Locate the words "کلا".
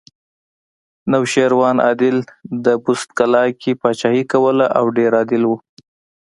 3.19-3.43